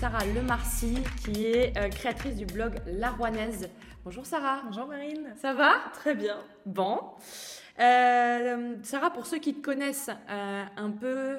[0.00, 0.94] Sarah Lemarcy,
[1.24, 3.68] qui est euh, créatrice du blog La Rouanaise.
[4.04, 4.62] Bonjour Sarah.
[4.64, 5.34] Bonjour Marine.
[5.34, 5.72] Ça va?
[5.92, 6.36] Très bien.
[6.64, 7.00] Bon.
[7.80, 11.38] Euh, Sarah, pour ceux qui te connaissent euh, un peu,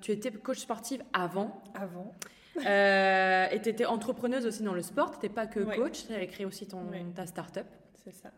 [0.00, 1.62] tu étais coach sportive avant.
[1.74, 2.14] Avant.
[2.56, 5.10] et tu étais entrepreneuse aussi dans le sport.
[5.10, 7.66] Tu n'étais pas que coach, tu avais créé aussi ton, ta start-up.
[8.02, 8.30] C'est ça.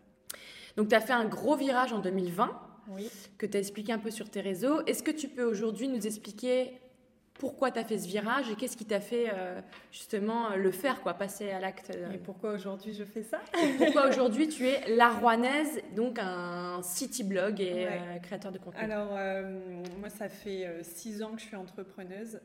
[0.77, 2.51] Donc, tu as fait un gros virage en 2020
[2.88, 3.09] oui.
[3.38, 4.84] que tu as expliqué un peu sur tes réseaux.
[4.87, 6.80] Est-ce que tu peux aujourd'hui nous expliquer
[7.42, 9.60] pourquoi tu as fait ce virage et qu'est-ce qui t'a fait euh,
[9.91, 13.41] justement le faire, quoi, passer à l'acte Et pourquoi aujourd'hui je fais ça?
[13.78, 18.80] Pourquoi aujourd'hui tu es la Rouanaise, donc un city blog et euh, créateur de contenu?
[18.80, 19.59] Alors, euh,
[19.98, 22.40] moi, ça fait six ans que je suis entrepreneuse.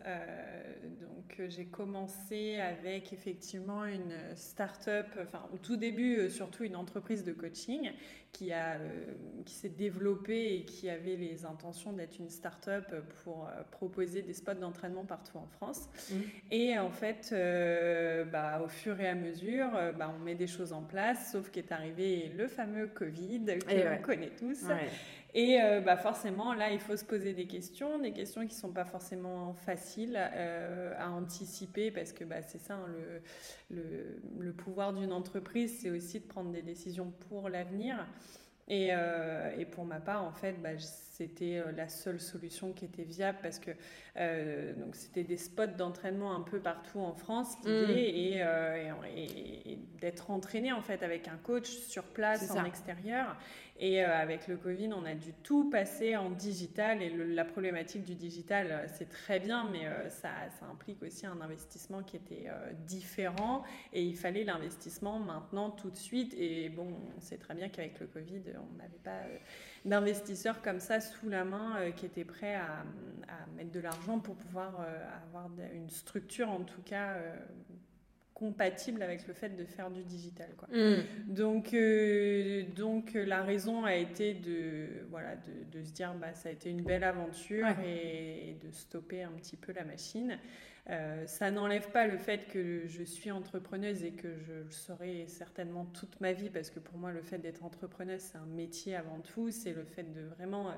[0.99, 7.33] donc, j'ai commencé avec effectivement une start-up, enfin, au tout début, surtout une entreprise de
[7.33, 7.91] coaching
[8.37, 9.13] qui, a, euh,
[9.45, 12.85] qui s'est développée et qui avait les intentions d'être une start-up
[13.23, 15.89] pour euh, proposer des spots d'entraînement partout en France.
[16.11, 16.15] Mmh.
[16.51, 20.71] Et en fait, euh, bah, au fur et à mesure, bah, on met des choses
[20.71, 24.65] en place, sauf qu'est arrivé le fameux Covid que connaît tous.
[25.33, 28.59] Et euh, bah forcément, là, il faut se poser des questions, des questions qui ne
[28.59, 32.87] sont pas forcément faciles euh, à anticiper, parce que bah, c'est ça, hein,
[33.69, 38.07] le, le, pouvoir d'une entreprise, c'est aussi de prendre des décisions pour l'avenir.
[38.69, 40.77] Et, euh, et, pour ma part, en fait, bah,
[41.17, 43.71] c'était la seule solution qui était viable parce que
[44.79, 49.17] donc c'était des spots d'entraînement un peu partout en France, l'idée mmh.
[49.17, 53.35] et, et, d'être entraîné en fait avec un coach sur place en extérieur.
[53.79, 57.01] Et euh, avec le Covid, on a dû tout passer en digital.
[57.01, 61.25] Et la problématique du digital, euh, c'est très bien, mais euh, ça, ça, implique aussi
[61.27, 62.47] un investissement qui était
[62.85, 63.63] différent.
[63.93, 66.33] Et il fallait l'investissement maintenant, tout de suite.
[66.37, 69.21] Et bon, on sait très bien qu'avec le Covid, on n'avait pas
[69.87, 72.83] d'investisseurs comme ça sous la main qui étaient prêts à,
[73.27, 74.85] à mettre de l'argent pour pouvoir
[75.27, 77.15] avoir une structure, en tout cas
[78.37, 80.49] compatible avec le fait de faire du digital.
[80.57, 80.67] Quoi.
[80.71, 81.33] Mm.
[81.33, 86.49] Donc, euh, donc la raison a été de, voilà, de, de, se dire bah, ça
[86.49, 90.37] a été une belle aventure et, de stopper un petit peu la machine.
[90.89, 95.27] Euh, ça n'enlève pas le fait que je suis entrepreneuse et que je le serai
[95.27, 98.95] certainement toute ma vie parce que pour moi le fait d'être entrepreneuse c'est un métier
[98.95, 100.69] avant tout, c'est le fait de vraiment...
[100.69, 100.73] Euh,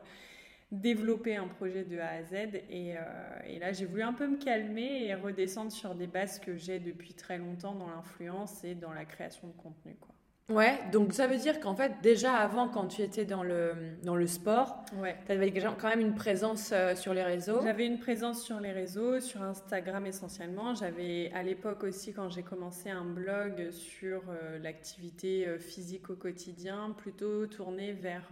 [0.72, 2.34] développer un projet de A à Z.
[2.70, 3.02] Et, euh,
[3.48, 6.80] et là, j'ai voulu un peu me calmer et redescendre sur des bases que j'ai
[6.80, 9.96] depuis très longtemps dans l'influence et dans la création de contenu.
[10.50, 13.74] Ouais, donc ça veut dire qu'en fait, déjà avant, quand tu étais dans le,
[14.04, 15.16] dans le sport, ouais.
[15.28, 17.62] tu avais quand même une présence euh, sur les réseaux.
[17.62, 20.74] J'avais une présence sur les réseaux, sur Instagram essentiellement.
[20.74, 26.16] J'avais à l'époque aussi, quand j'ai commencé un blog sur euh, l'activité euh, physique au
[26.16, 28.24] quotidien, plutôt tourné vers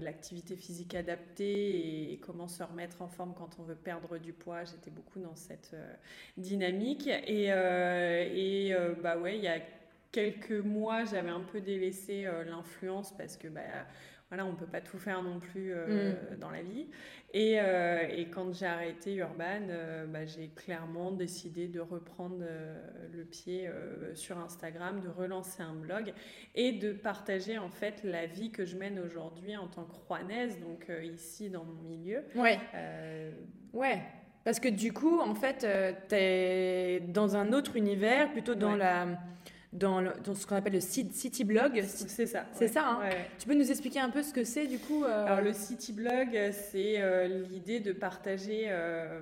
[0.00, 4.64] l'activité physique adaptée et, comment se remettre en forme quand on veut perdre du poids.
[4.64, 5.74] J'étais beaucoup dans cette
[6.36, 7.06] dynamique.
[7.06, 9.58] Et, et bah ouais, il y a
[10.12, 13.60] quelques mois, j'avais un peu délaissé euh, l'influence parce que bah,
[14.28, 16.38] voilà, on ne peut pas tout faire non plus euh, mm.
[16.38, 16.86] dans la vie.
[17.32, 19.66] Et, euh, et quand j'ai arrêté Urban,
[20.08, 22.44] bah, j'ai clairement décidé de reprendre
[23.12, 23.70] le pied
[24.14, 26.12] sur Instagram, de relancer un blog
[26.54, 30.58] et de partager en fait la vie que je mène aujourd'hui en tant que rouanaise,
[30.60, 32.22] donc ici dans mon milieu.
[32.34, 32.58] Ouais.
[33.74, 34.02] ouais.
[34.44, 35.66] Parce que du coup, en fait,
[36.08, 39.18] tu es dans un autre univers, plutôt dans la
[39.72, 40.02] dans,
[40.34, 41.82] ce qu'on appelle le city blog.
[41.84, 42.46] C'est ça.
[42.52, 42.88] C'est ça.
[42.88, 43.10] Hein.
[43.38, 45.92] Tu peux nous expliquer un peu ce que c'est du coup euh Alors le city
[45.92, 49.20] blog, c'est euh, l'idée de partager euh,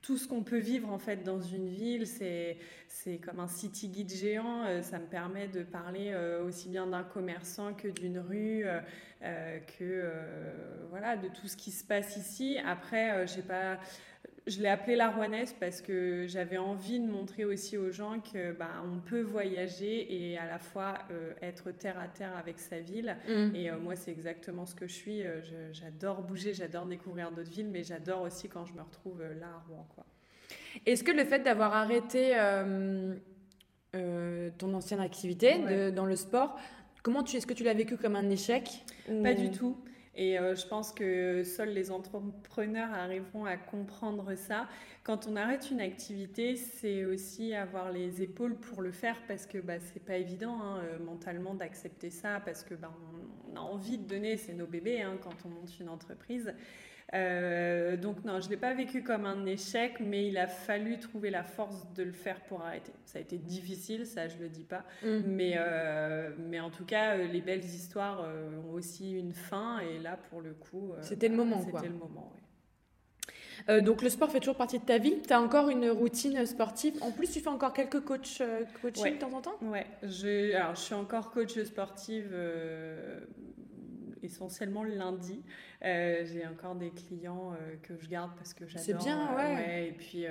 [0.00, 2.06] tout ce qu'on peut vivre en fait dans une ville.
[2.06, 2.56] C'est
[2.88, 4.82] c'est comme un city guide géant.
[4.82, 6.14] ça me permet de parler
[6.46, 8.66] aussi bien d'un commerçant que d'une rue,
[9.78, 10.12] que
[10.90, 12.58] voilà de tout ce qui se passe ici.
[12.66, 13.78] Après, je sais pas
[14.46, 18.52] je l'ai appelé la Rouanaise parce que j'avais envie de montrer aussi aux gens que
[18.52, 22.80] bah, on peut voyager et à la fois euh, être terre à terre avec sa
[22.80, 23.16] ville.
[23.28, 23.54] Mm.
[23.54, 25.22] Et euh, moi, c'est exactement ce que je suis.
[25.22, 25.40] Euh,
[25.72, 29.62] j'adore bouger, j'adore découvrir d'autres villes, mais j'adore aussi quand je me retrouve là à
[29.68, 29.86] Rouen.
[30.86, 32.34] Est-ce que le fait d'avoir arrêté
[33.92, 36.58] ton ancienne activité dans le sport,
[37.02, 38.84] comment tu est-ce que tu l'as vécu comme un échec
[39.22, 39.76] Pas du tout.
[40.14, 44.68] Et euh, je pense que seuls les entrepreneurs arriveront à comprendre ça.
[45.04, 49.58] Quand on arrête une activité, c'est aussi avoir les épaules pour le faire parce que
[49.58, 52.92] bah, c'est pas évident hein, euh, mentalement d'accepter ça parce que bah,
[53.50, 56.52] on, a envie de donner, c'est nos bébés hein, quand on monte une entreprise.
[57.14, 60.98] Euh, donc non, je ne l'ai pas vécu comme un échec, mais il a fallu
[60.98, 62.92] trouver la force de le faire pour arrêter.
[63.04, 65.20] Ça a été difficile, ça je ne le dis pas, mm.
[65.26, 68.26] mais, euh, mais en tout cas, les belles histoires
[68.66, 70.92] ont aussi une fin, et là pour le coup...
[71.02, 72.42] C'était le moment, C'était le moment, oui.
[73.68, 75.20] Euh, donc le sport fait toujours partie de ta vie.
[75.26, 76.94] Tu as encore une routine sportive.
[77.00, 79.56] En plus, tu fais encore quelques coach, euh, coaching de temps en temps?
[79.62, 83.20] Ouais, je, alors, je suis encore coach sportive euh,
[84.24, 85.42] essentiellement le lundi.
[85.82, 88.84] J'ai encore des clients que je garde parce que j'adore.
[88.84, 89.88] C'est bien, ouais.
[89.88, 90.26] Et puis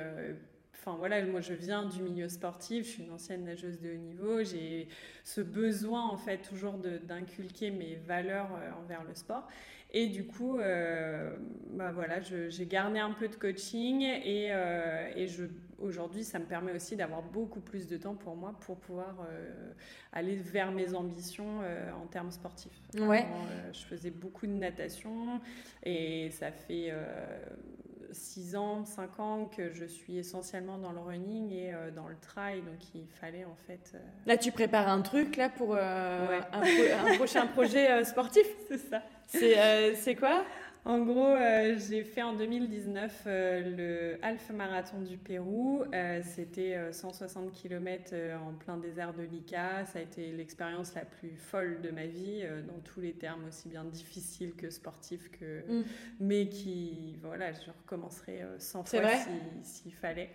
[0.83, 3.97] Enfin voilà, moi je viens du milieu sportif, je suis une ancienne nageuse de haut
[3.97, 4.88] niveau, j'ai
[5.23, 8.49] ce besoin en fait toujours d'inculquer mes valeurs
[8.81, 9.47] envers le sport.
[9.93, 11.35] Et du coup, euh,
[11.71, 15.43] bah voilà, j'ai gardé un peu de coaching et, euh, et je,
[15.81, 19.71] aujourd'hui, ça me permet aussi d'avoir beaucoup plus de temps pour moi pour pouvoir euh,
[20.13, 21.59] aller vers mes ambitions
[22.01, 22.81] en termes sportifs.
[22.97, 23.25] Ouais.
[23.73, 25.39] je faisais beaucoup de natation
[25.83, 26.93] et ça fait
[28.11, 32.61] 6 ans, 5 ans que je suis essentiellement dans le running et dans le trail,
[32.61, 33.93] donc il fallait en fait...
[34.25, 38.45] Là, tu prépares un truc là pour un, un, prochain projet sportif?
[38.67, 39.01] C'est ça.
[39.35, 40.43] Euh, c'est quoi?
[40.83, 45.83] En gros, euh, j'ai fait en 2019 euh, le Half Marathon du Pérou.
[46.23, 48.13] C'était 160 km
[48.45, 49.85] en plein désert de l'Ica.
[49.85, 53.69] Ça a été l'expérience la plus folle de ma vie, dans tous les termes, aussi
[53.69, 55.61] bien difficile que sportif, que...
[55.67, 55.83] Mm.
[56.19, 59.01] mais qui, voilà, je recommencerai 100 fois
[59.63, 60.31] s'il fallait.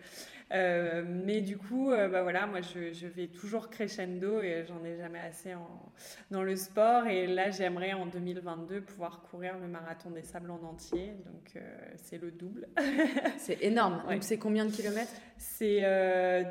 [0.53, 4.85] Euh, mais du coup, euh, bah voilà, moi je, je, vais toujours crescendo et j'en
[4.85, 5.93] ai jamais assez en,
[6.31, 7.09] dans le sport.
[7.09, 11.15] Et là, j'aimerais en 2022 pouvoir courir le marathon des sables en entier.
[11.27, 11.61] Donc euh,
[11.97, 12.69] c'est le double.
[13.39, 14.03] c'est énorme.
[14.09, 15.13] Donc c'est combien de kilomètres?
[15.37, 15.83] C'est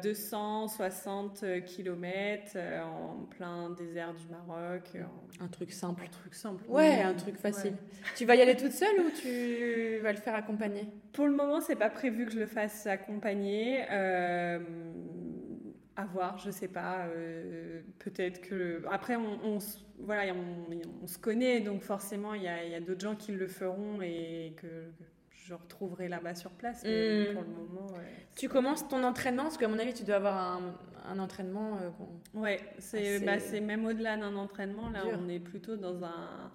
[0.04, 4.98] 260 kilomètres en plein désert du Maroc.
[5.40, 6.04] Un truc simple.
[6.06, 6.64] Un truc simple.
[6.68, 7.74] Ouais, un truc facile.
[8.16, 10.88] Tu vas y aller toute seule ou tu vas le faire accompagner?
[11.14, 13.85] Pour le moment, c'est pas prévu que je le fasse accompagner.
[13.92, 14.60] Euh,
[15.96, 17.08] à voir, je sais pas.
[17.08, 18.84] Euh, peut-être que.
[18.92, 19.60] Après, on,
[20.00, 24.54] voilà, on, se connaît, donc forcément, il y a, d'autres gens qui le feront et
[24.58, 24.92] que
[25.32, 26.82] je retrouverai là-bas sur place.
[26.84, 27.34] Mais hmm.
[27.34, 27.88] pour le moment.
[28.36, 30.62] tu commences ton entraînement Parce qu'à mon avis, tu dois avoir
[31.08, 31.78] un, entraînement.
[31.78, 34.90] Euh, ouais, c'est bah, même au-delà d'un entraînement.
[34.90, 36.52] Là, on est plutôt dans un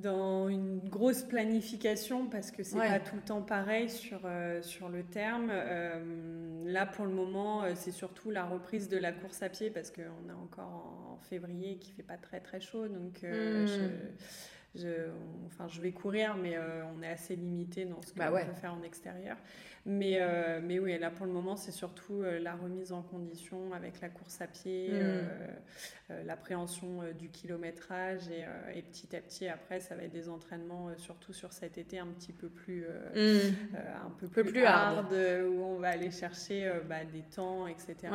[0.00, 4.88] dans une grosse planification parce que c'est pas tout le temps pareil sur, euh, sur
[4.88, 5.48] le terme.
[5.50, 9.70] Euh, là, pour le moment, euh, c'est surtout la reprise de la course à pied
[9.70, 12.88] parce qu'on est encore en, février qui fait pas très très chaud.
[12.88, 13.66] Donc, hmm.
[14.74, 14.88] je,
[15.46, 18.74] enfin, je vais courir, mais on est assez limité dans ce qu'on bah peut faire
[18.74, 19.36] en extérieur.
[19.86, 23.72] Mais, euh, mais oui, là pour le moment, c'est surtout euh, la remise en condition
[23.72, 24.94] avec la course à pied, mm.
[24.94, 31.32] euh, l'appréhension du kilométrage et, petit à petit, après, ça va être des entraînements, surtout
[31.32, 32.82] sur cet été, un petit peu plus,
[33.14, 33.76] mm.
[34.04, 38.12] un peu plus, hard, où on va aller chercher bah, des temps, etc.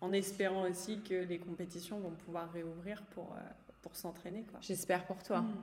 [0.00, 3.36] En espérant aussi que les compétitions vont pouvoir réouvrir pour,
[3.82, 4.44] pour s'entraîner.
[4.60, 5.40] J'espère pour toi.
[5.40, 5.54] Mm.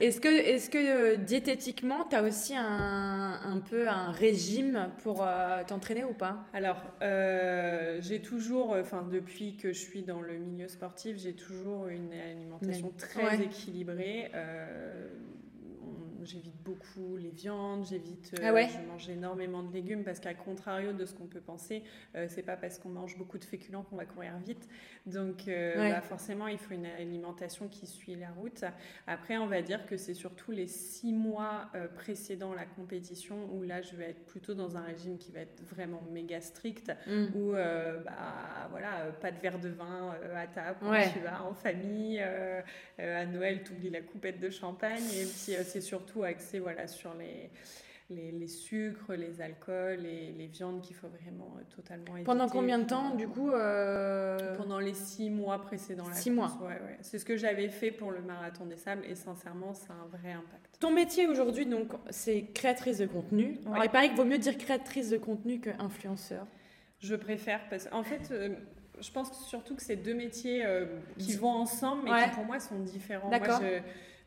[0.00, 5.22] Est-ce que, est que euh, diététiquement, tu as aussi un, un, peu un régime pour
[5.22, 6.44] euh, t'entraîner ou pas?
[6.52, 11.88] Alors, euh, j'ai toujours, enfin depuis que je suis dans le milieu sportif, j'ai toujours
[11.88, 14.30] une alimentation très équilibrée
[16.24, 20.92] j'évite beaucoup les viandes, j'évite, euh, ah je mange énormément de légumes parce qu'à contrario
[20.92, 21.82] de ce qu'on peut penser,
[22.14, 24.68] euh, c'est pas parce qu'on mange beaucoup de féculents qu'on va courir vite.
[25.06, 28.64] Donc euh, bah, forcément, il faut une alimentation qui suit la route.
[29.06, 33.82] Après, on va dire que c'est surtout les six mois précédant la compétition où là,
[33.82, 37.26] je vais être plutôt dans un régime qui va être vraiment méga strict, mm.
[37.34, 42.20] où bah, voilà, pas de verre de vin à table quand tu vas en famille.
[42.98, 47.14] à Noël, tu oublies la coupette de champagne et puis c'est surtout axé voilà, sur
[47.14, 47.50] les,
[48.14, 52.24] les, sucres, les alcools et les viandes qu'il faut vraiment euh, totalement éviter.
[52.24, 56.04] Pendant combien de temps, du coup euh, Pendant les six mois précédents.
[56.12, 56.98] six mois ouais, ouais.
[57.00, 60.18] C'est ce que j'avais fait pour le marathon des sables et sincèrement, ça a un
[60.18, 60.78] vrai impact.
[60.80, 63.58] Ton métier aujourd'hui, donc, c'est créatrice de contenu.
[63.66, 66.46] Alors, il paraît qu'il vaut mieux dire créatrice de contenu que influenceur.
[67.00, 68.30] Je préfère parce qu'en fait...
[68.30, 68.54] Euh,
[69.00, 70.64] je pense surtout que c'est deux métiers
[71.18, 73.30] qui vont ensemble, mais qui pour moi sont différents.
[73.30, 73.80] D'accord je,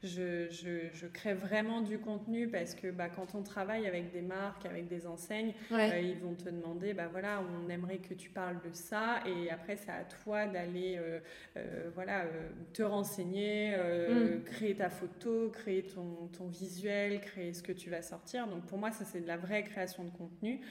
[0.05, 4.87] je, crée vraiment du contenu parce que bah, quand on travaille avec des marques, avec
[4.87, 8.73] des enseignes, euh, ils vont te demander, bah, voilà, on aimerait que tu parles de
[8.73, 11.19] ça et après c'est à toi d'aller euh,
[11.57, 12.25] euh, voilà,
[12.73, 14.43] te renseigner, mm.
[14.45, 18.47] créer ta photo, créer ton, ton, visuel, créer ce que tu vas sortir.
[18.47, 20.61] Donc pour moi, ça c'est de la vraie création de contenu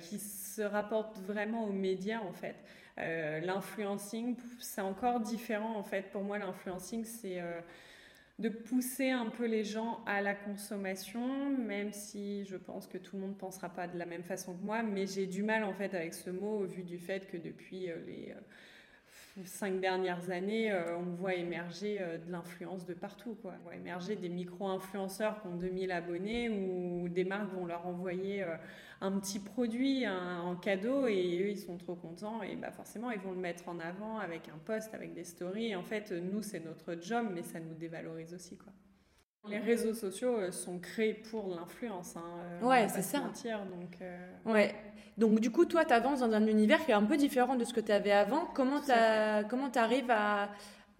[0.00, 2.56] qui se rapporte vraiment aux médias en fait.
[2.96, 6.10] l'influencing, c'est encore différent en fait.
[6.10, 7.42] Pour moi, l'influencing, c'est
[8.38, 13.16] de pousser un peu les gens à la consommation, même si je pense que tout
[13.16, 15.64] le monde ne pensera pas de la même façon que moi, mais j'ai du mal
[15.64, 18.40] en fait avec ce mot vu du fait que depuis euh, les euh,
[19.44, 23.36] cinq dernières années, euh, on voit émerger de l'influence de partout.
[23.42, 23.54] Quoi.
[23.60, 28.44] On voit émerger des micro-influenceurs qui ont 2000 abonnés ou des marques vont leur envoyer
[29.00, 33.20] un petit produit en cadeau et eux ils sont trop contents et bah forcément ils
[33.20, 35.76] vont le mettre en avant avec un post, avec des stories.
[35.76, 38.72] En fait, nous c'est notre job, mais ça nous dévalorise aussi quoi.
[39.48, 42.16] Les réseaux sociaux euh, sont créés pour l'influence.
[42.16, 42.24] Hein,
[42.62, 43.20] euh, ouais, c'est ça.
[43.20, 44.74] Mentir, donc, euh, Ouais.
[45.16, 47.64] Donc, du coup, toi, tu avances dans un univers qui est un peu différent de
[47.64, 48.46] ce que tu avais avant.
[48.54, 50.50] Comment tu arrives à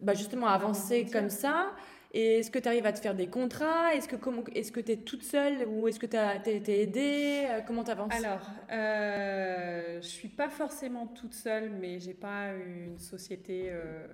[0.01, 1.73] bah, justement avancer comme ça?
[2.19, 3.95] Et est-ce que tu arrives à te faire des contrats?
[3.95, 4.17] Est-ce que
[4.55, 7.47] est-ce que tu es toute seule ou est-ce que tu as été aidée?
[7.67, 8.41] Comment tu avances Alors,
[8.73, 14.07] euh, je suis pas forcément toute seule, mais j'ai pas une société euh,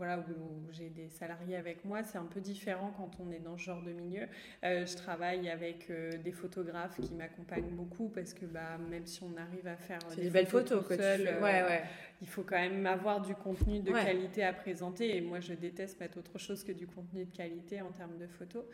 [0.00, 3.58] voilà, où j'ai des salariés avec moi, c'est un peu différent quand on est dans
[3.58, 4.22] ce genre de milieu.
[4.64, 9.22] Euh, je travaille avec euh, des photographes qui m'accompagnent beaucoup parce que bah, même si
[9.22, 11.82] on arrive à faire des, des, belles photos, que seul, ouais, ouais.
[12.22, 15.14] il faut quand même avoir du contenu de qualité à présenter.
[15.18, 18.26] Et moi, je déteste mettre autre chose que du contenu de qualité en termes de
[18.26, 18.64] photos.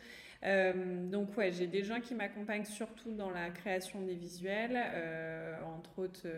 [0.45, 4.78] Euh, donc ouais, j'ai des gens qui m'accompagnent surtout dans la création des visuels,
[5.76, 6.28] entre autres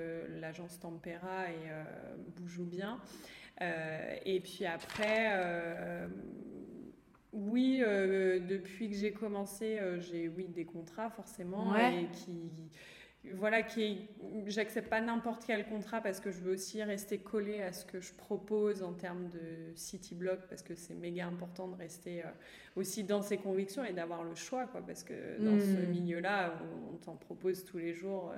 [0.41, 2.99] l'agence Tempera et Boujou Bien.
[3.61, 6.07] Euh, et puis après, euh,
[7.33, 12.51] oui, euh, depuis que j'ai commencé, j'ai oui des contrats forcément et qui
[13.35, 14.09] voilà qui
[14.47, 18.01] j'accepte pas n'importe quel contrat parce que je veux aussi rester collé à ce que
[18.01, 22.23] je propose en termes de city block parce que c'est méga important de rester
[22.77, 25.91] aussi dans ses convictions et d'avoir le choix quoi parce que dans ce hmm.
[25.91, 26.55] milieu là
[26.93, 28.33] on, t'en propose tous les jours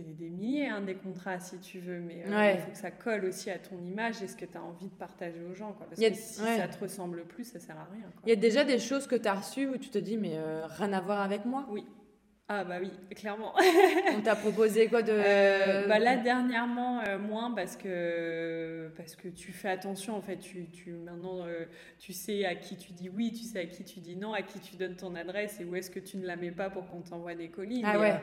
[0.00, 3.24] des, milliers, hein, des contrats si tu veux, mais euh, il faut que ça colle
[3.24, 5.72] aussi à ton image et ce que tu as envie de partager aux gens.
[5.72, 8.06] Quoi, parce que si ça te ressemble plus, ça sert à rien.
[8.24, 10.34] Il y a déjà des choses que tu as reçues où tu te dis, mais
[10.34, 11.66] euh, rien à voir avec moi?
[11.70, 11.84] Oui.
[12.46, 13.54] Ah bah oui, clairement.
[14.14, 19.50] On t'a proposé quoi de euh, bah Là dernièrement moins parce que parce que tu
[19.50, 20.36] fais attention en fait.
[20.36, 21.46] Tu, tu maintenant
[21.98, 24.42] tu sais à qui tu dis oui, tu sais à qui tu dis non, à
[24.42, 26.86] qui tu donnes ton adresse et où est-ce que tu ne la mets pas pour
[26.86, 27.82] qu'on t'envoie des colis.
[27.82, 28.20] Ah ouais.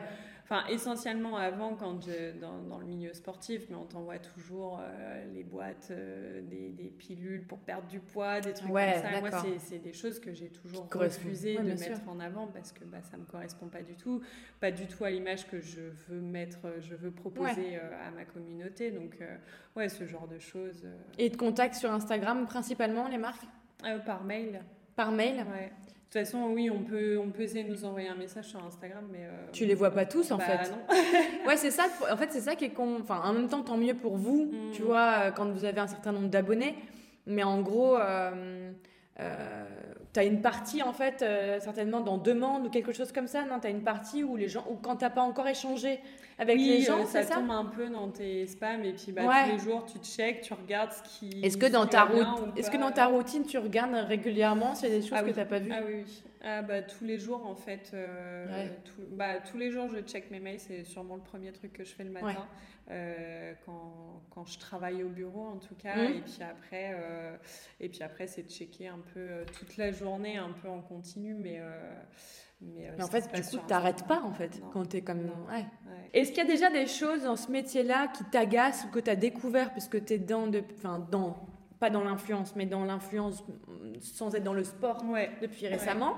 [0.52, 2.06] Enfin, essentiellement avant, quand
[2.38, 6.90] dans, dans, le milieu sportif, mais on t'envoie toujours euh, les boîtes, euh, des, des,
[6.90, 9.20] pilules pour perdre du poids, des trucs comme ça.
[9.20, 12.98] Moi, c'est des choses que j'ai toujours refusé de mettre en avant parce que bah,
[13.00, 14.20] ça me correspond pas du tout,
[14.60, 18.26] pas du tout à l'image que je veux mettre, je veux proposer euh, à ma
[18.26, 18.90] communauté.
[18.90, 19.24] Donc,
[19.74, 20.86] ouais, ce genre de choses.
[21.16, 23.46] Et de contact sur Instagram principalement, les marques?
[24.04, 24.60] Par mail.
[24.96, 25.46] Par mail?
[25.50, 25.72] Ouais.
[26.12, 28.62] De toute façon, oui, on peut, on peut essayer de nous envoyer un message sur
[28.62, 29.20] Instagram, mais...
[29.22, 30.70] Euh, tu les vois pas tous, en bah, fait.
[30.70, 31.46] Non.
[31.46, 31.84] ouais, c'est ça.
[32.12, 32.98] En fait, c'est ça qui est con.
[33.00, 34.72] Enfin, en même temps, tant mieux pour vous, mm.
[34.74, 36.74] tu vois, euh, quand vous avez un certain nombre d'abonnés.
[37.26, 38.72] Mais en gros, euh,
[39.20, 39.64] euh,
[40.12, 41.24] tu as une partie, en fait,
[41.60, 43.46] certainement dans demande ou quelque chose comme ça.
[43.46, 45.98] Non, as une partie où les gens, ou quand tu pas encore échangé
[46.38, 49.52] avec les gens, ça, ça tombe un peu dans tes spams et puis bah, tous
[49.52, 51.44] les jours, tu checkes, tu regardes ce qui...
[51.44, 52.08] Est-ce que, dans ta
[52.56, 55.30] est-ce que dans ta routine, tu regardes régulièrement s'il y a des choses ah que
[55.30, 55.72] tu n'as pas vues?
[55.72, 56.22] Ah oui, oui.
[56.44, 57.92] Ah bah, tous les jours en fait.
[57.94, 58.68] Euh,
[59.10, 61.94] bah, tous les jours je check mes mails, c'est sûrement le premier truc que je
[61.94, 62.48] fais le matin
[62.90, 65.94] euh, quand, quand, je travaille au bureau en tout cas.
[65.94, 66.12] Mmh.
[66.16, 67.36] Et puis après, euh,
[67.78, 71.34] et puis après c'est de checker un peu toute la journée, un peu en continu,
[71.34, 71.60] mais.
[72.62, 75.30] Mais, en fait, du coup, tu n'arrêtes pas en fait quand tu es comme.
[75.50, 75.64] Ouais.
[76.12, 79.10] Est-ce qu'il y a déjà des choses dans ce métier-là qui t'agacent ou que tu
[79.10, 80.62] as découvert puisque tu es dans, de,
[81.10, 81.36] dans
[81.80, 83.42] pas dans l'influence, mais dans l'influence
[84.00, 85.04] sans être dans le sport
[85.40, 86.16] depuis récemment.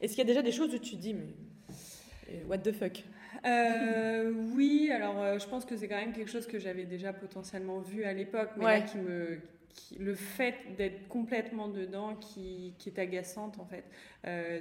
[0.00, 1.34] Est-ce qu'il y a déjà des choses où tu te dis, mais
[2.30, 3.04] euh, what the fuck?
[3.44, 7.12] Euh, oui, alors euh, je pense que c'est quand même quelque chose que j'avais déjà
[7.12, 9.38] potentiellement vu à l'époque, mais qui me,
[9.98, 13.84] le fait d'être complètement dedans qui, qui, est agaçante en fait.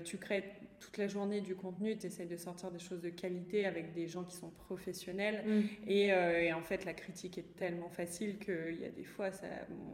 [0.04, 0.44] tu crées
[0.82, 4.08] toute la journée du contenu, tu essaies de sortir des choses de qualité avec des
[4.08, 5.44] gens qui sont professionnels.
[5.46, 5.62] Mm.
[5.90, 9.46] Euh, et, en fait, la critique est tellement facile qu'il y a des fois, ça,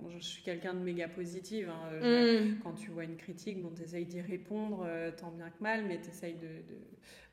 [0.10, 1.70] je suis quelqu'un de méga positive.
[1.70, 1.92] Hein.
[2.02, 2.60] Mm.
[2.64, 5.84] Quand tu vois une critique, bon, tu essayes d'y répondre euh, tant bien que mal,
[5.86, 6.48] mais tu essayes de,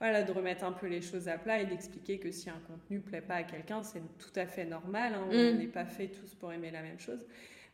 [0.00, 3.00] voilà, de remettre un peu les choses à plat et d'expliquer que si un contenu
[3.00, 5.14] plaît pas à quelqu'un, c'est tout à fait normal.
[5.14, 5.28] Hein.
[5.30, 5.58] On mm.
[5.58, 7.24] n'est pas fait tous pour aimer la même chose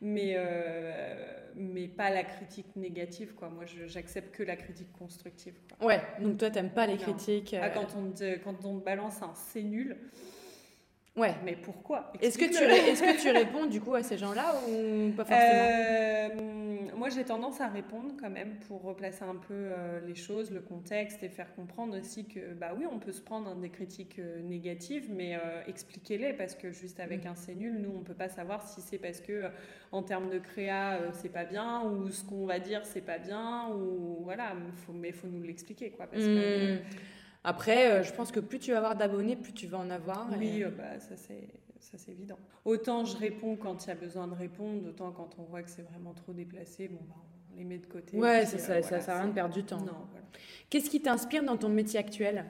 [0.01, 1.13] mais, euh,
[1.55, 3.33] mais pas la critique négative.
[3.35, 3.49] Quoi.
[3.49, 5.59] Moi, j'accepte que la critique constructive.
[5.69, 5.87] Quoi.
[5.87, 7.55] Ouais, donc toi, t'aimes pas les critiques.
[7.59, 9.97] Ah, quand, on te, quand on balance un c'est nul.
[11.21, 11.35] Ouais.
[11.45, 12.11] Mais pourquoi?
[12.19, 15.51] Est-ce que, tu, est que tu réponds du coup à ces gens-là ou pas forcément?
[15.53, 20.49] Euh, moi j'ai tendance à répondre quand même pour replacer un peu euh, les choses,
[20.51, 24.17] le contexte et faire comprendre aussi que bah oui, on peut se prendre des critiques
[24.17, 25.37] euh, négatives, mais
[25.67, 27.27] expliquez-les parce que juste avec mm.
[27.27, 29.43] un c'est nul, nous on peut pas savoir si c'est parce que
[29.91, 33.69] en termes de créa c'est pas bien ou ce qu'on va dire c'est pas bien
[33.69, 34.53] ou voilà,
[34.85, 36.07] faut, mais il faut nous l'expliquer quoi.
[36.07, 36.79] Parce que, mm.
[37.43, 40.27] Après, je pense que plus tu vas avoir d'abonnés, plus tu vas en avoir.
[40.37, 41.47] Oui, bah, ça c'est
[41.79, 42.37] ça c'est évident.
[42.65, 45.69] Autant je réponds quand il y a besoin de répondre, autant quand on voit que
[45.69, 47.15] c'est vraiment trop déplacé, bon, bah,
[47.53, 48.17] on les met de côté.
[48.17, 49.79] Ouais, ça, ça, ça sert à rien de perdre du temps.
[49.81, 49.93] Non,
[50.69, 52.45] Qu'est-ce qui t'inspire dans ton métier actuel?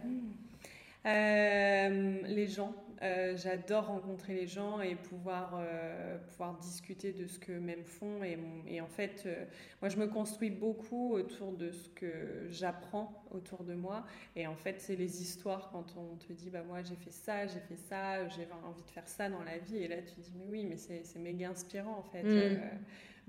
[1.05, 2.73] Euh, Les gens.
[3.01, 8.23] Euh, j'adore rencontrer les gens et pouvoir, euh, pouvoir discuter de ce que mêmes font.
[8.23, 9.45] Et, et en fait, euh,
[9.81, 14.05] moi, je me construis beaucoup autour de ce que j'apprends autour de moi.
[14.35, 17.47] Et en fait, c'est les histoires quand on te dit, bah, moi, j'ai fait ça,
[17.47, 19.77] j'ai fait ça, j'ai envie de faire ça dans la vie.
[19.77, 22.23] Et là, tu te dis, mais oui, mais c'est méga inspirant, en fait.
[22.23, 22.59] Mm.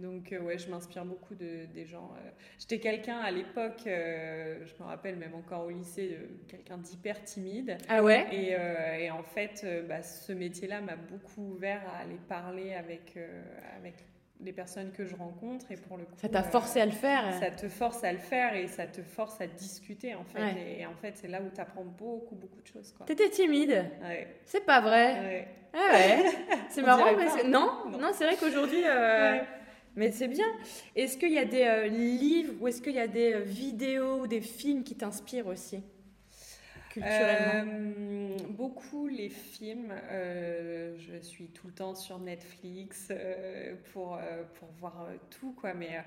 [0.03, 2.11] Donc, euh, ouais, je m'inspire beaucoup de, des gens.
[2.17, 2.31] Euh.
[2.59, 6.19] J'étais quelqu'un à l'époque, euh, je me rappelle même encore au lycée,
[6.49, 7.79] quelqu'un d'hyper timide.
[7.89, 8.27] Ah ouais?
[8.33, 13.17] Et, et, en fait, bah, ce métier-là m'a beaucoup ouvert à aller parler avec,
[13.79, 13.95] avec
[14.41, 17.33] les personnes que je rencontre et pour le coup ça t'a forcé à le faire.
[17.39, 20.81] ça te force à le faire et ça te force à discuter en fait.
[20.81, 23.85] Et, en fait c'est là où tu apprends beaucoup beaucoup de choses t'étais timide.
[24.03, 24.27] Ouais.
[24.45, 25.21] c'est pas vrai.
[25.21, 25.49] Ouais.
[25.75, 26.25] ah ouais.
[26.71, 27.85] C'est marrant mais non.
[28.01, 28.83] Non, c'est vrai qu'aujourd'hui
[29.97, 30.47] mais c'est bien.
[30.97, 34.21] Est-ce qu'il y a des euh, livres ou est-ce qu'il y a des euh, vidéos
[34.23, 35.83] ou des films qui t'inspirent aussi
[36.91, 37.71] culturellement?
[37.71, 39.95] Euh, Beaucoup les films.
[40.11, 43.11] je suis tout le temps sur Netflix
[43.93, 44.19] pour,
[44.55, 45.53] pour voir tout.
[45.53, 45.75] quoi.
[45.75, 46.03] Mais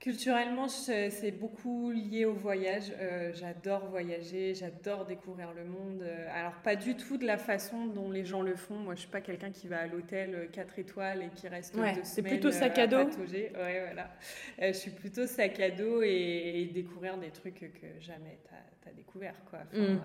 [0.00, 2.90] Culturellement, c'est beaucoup lié au voyage.
[2.98, 6.00] Euh, j'adore voyager, j'adore découvrir le monde.
[6.00, 8.76] Euh, alors, pas du tout de la façon dont les gens le font.
[8.76, 11.76] Moi, je suis pas quelqu'un qui va à l'hôtel 4 euh, étoiles et qui reste
[11.76, 12.96] ouais, deux C'est plutôt sac à dos.
[12.96, 14.10] Ouais, voilà.
[14.58, 19.36] je suis plutôt sac à dos et, découvrir des trucs que jamais tu as, découvert.
[19.50, 19.60] Quoi.
[19.74, 20.00] Mm.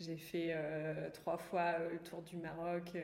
[0.00, 0.56] J'ai fait
[1.12, 2.94] trois fois le tour du Maroc.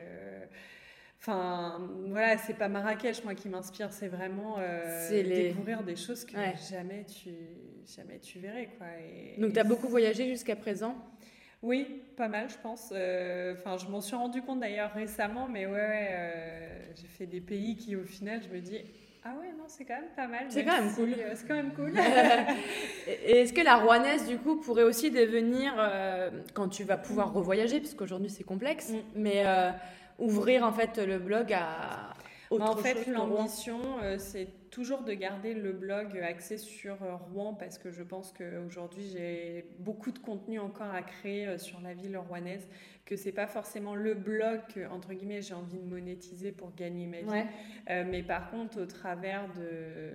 [1.19, 6.33] Enfin, voilà, c'est pas Marrakech, moi, qui m'inspire, c'est vraiment euh, découvrir des choses que
[6.69, 7.31] jamais, tu,
[7.85, 8.69] jamais tu verrais.
[8.77, 8.87] Quoi.
[9.37, 10.95] Donc, tu as beaucoup voyagé jusqu'à présent?
[11.63, 12.93] Oui, pas mal, je pense.
[12.95, 17.25] Euh, enfin, je m'en suis rendu compte d'ailleurs récemment, mais ouais, ouais euh, j'ai fait
[17.25, 18.79] des pays qui, au final, je me dis.
[19.25, 20.45] Ah ouais, non, c'est quand même pas mal.
[20.49, 21.13] C'est quand même cool.
[21.33, 21.93] c'est quand même cool.
[23.07, 25.73] Et est-ce que la rouanaise, du coup, pourrait aussi devenir,
[26.53, 28.97] quand tu vas pouvoir revoyager, parce qu'aujourd'hui c'est complexe, mm.
[29.15, 29.43] mais
[30.19, 32.13] ouvrir en fait le blog à
[32.49, 37.53] autre En fait, l'ambition, euh, c'est toujours de garder le blog axé sur euh, Rouen
[37.53, 41.93] parce que je pense qu'aujourd'hui j'ai beaucoup de contenu encore à créer euh, sur la
[41.93, 42.67] ville rouennaise,
[43.05, 47.05] que c'est pas forcément le blog que, entre guillemets j'ai envie de monétiser pour gagner
[47.07, 47.47] ma vie,
[48.05, 50.11] mais par contre au travers de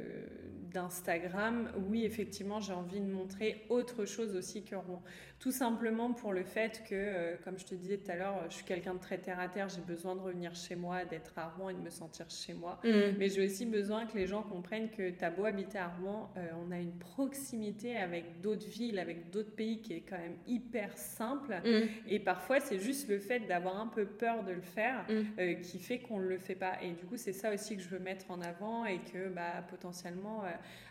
[0.72, 5.02] d'Instagram, oui effectivement j'ai envie de montrer autre chose aussi que Rouen.
[5.38, 8.54] Tout simplement pour le fait que, euh, comme je te disais tout à l'heure, je
[8.54, 11.48] suis quelqu'un de très terre à terre, j'ai besoin de revenir chez moi, d'être à
[11.48, 12.78] Rouen et de me sentir chez moi.
[12.84, 13.16] Mm.
[13.18, 16.48] Mais j'ai aussi besoin que les gens comprennent que t'as beau habiter à Rouen, euh,
[16.64, 20.96] on a une proximité avec d'autres villes, avec d'autres pays qui est quand même hyper
[20.96, 21.54] simple.
[21.64, 21.88] Mm.
[22.06, 25.22] Et parfois, c'est juste le fait d'avoir un peu peur de le faire mm.
[25.40, 26.80] euh, qui fait qu'on ne le fait pas.
[26.82, 29.64] Et du coup, c'est ça aussi que je veux mettre en avant et que bah,
[29.68, 30.44] potentiellement,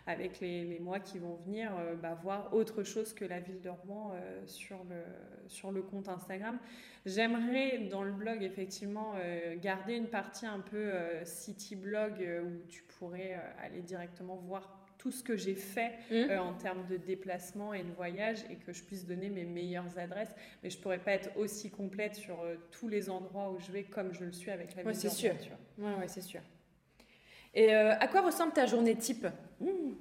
[0.06, 1.70] avec les, mois qui vont venir,
[2.02, 4.12] bah, voir autre chose que la ville de Rouen
[4.46, 5.02] sur, le,
[5.48, 6.58] sur le compte Instagram.
[7.04, 12.42] J'aimerais dans le blog effectivement euh, garder une partie un peu euh, city blog euh,
[12.42, 16.38] où tu pourrais aller directement voir tout ce que j'ai fait mmh.
[16.38, 20.32] en termes de déplacement et de voyage et que je puisse donner mes meilleures adresses.
[20.62, 22.38] Mais je pourrais pas être aussi complète sur
[22.70, 25.34] tous les endroits où je vais comme je le suis avec la ouais, c'est sûr.
[25.76, 26.40] Ouais, ouais, c'est sûr.
[27.52, 29.26] Et à quoi ressemble ta journée type?
[29.62, 29.96] Mmh.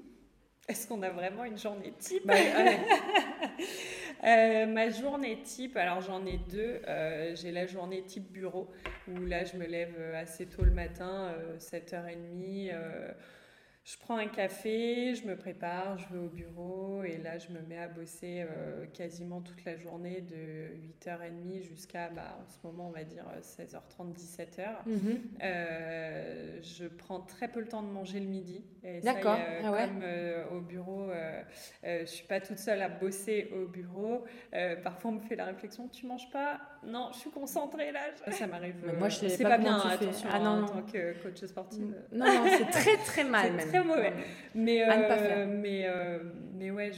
[0.68, 2.36] Est-ce qu'on a vraiment une journée type bah,
[4.24, 6.80] Euh, ma journée type, alors j'en ai deux.
[6.88, 8.70] Euh, j'ai la journée type bureau,
[9.08, 12.72] où là je me lève euh, assez tôt le matin, 7h30
[13.84, 17.62] je prends un café, je me prépare, je vais au bureau et là je me
[17.68, 22.90] mets à bosser euh, quasiment toute la journée de 8h30 jusqu'à bah, en ce moment
[22.90, 24.68] on va dire 16h30, 17h.
[24.86, 25.20] Mhm.
[25.42, 28.64] euh, je prends très peu le temps de manger le midi.
[29.04, 29.38] D'accord.
[29.40, 31.10] Euh, ah comme euh, au bureau,
[31.84, 34.26] je suis pas toute seule à bosser au bureau.
[34.84, 36.62] parfois on me fait la réflexion, tu manges pas?
[36.84, 38.02] Non, je suis concentrée là.
[38.32, 38.76] Ça m'arrive.
[39.00, 41.96] moi je sais pas, bien, attention, ah, non, en tant que coach sportive.
[42.12, 44.14] Non, non c'est très très mal même très mauvais.
[44.56, 46.20] Mais, euh, mais, euh,
[46.56, 46.92] mais ouais,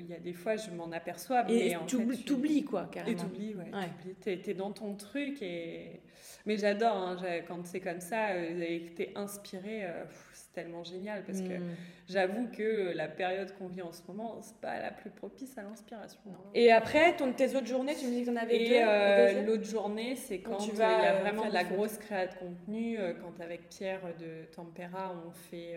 [0.00, 1.44] il y a des fois, je m'en aperçois.
[1.50, 1.96] Et tu
[2.32, 3.18] oublies, quoi, carrément.
[3.18, 3.70] Et t'oublies, ouais.
[3.72, 4.14] ouais.
[4.20, 5.42] T'es es dans ton truc.
[5.42, 6.00] Et...
[6.46, 9.84] Mais j'adore, hein, quand c'est comme ça, et que t'es inspiré,
[10.56, 11.76] tellement génial parce que hmm.
[12.08, 15.62] j'avoue que la période qu'on vit en ce moment, c'est pas la plus propice à
[15.62, 16.18] l'inspiration.
[16.54, 19.44] Et après, ton, tes autres journées, tu me dis que tu en avais Et euh,
[19.44, 22.38] l'autre journée, c'est quand, tu vas, il y a vraiment de la grosse création de
[22.38, 22.98] contenu.
[22.98, 25.74] Euh, quand avec Pierre de Tempera, on fait,